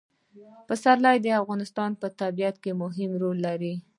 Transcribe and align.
پسرلی 0.67 1.17
د 1.21 1.27
افغانستان 1.41 1.91
په 2.01 2.07
طبیعت 2.21 2.55
کې 2.63 2.71
مهم 2.83 3.11
رول 3.21 3.37
لري. 3.47 3.73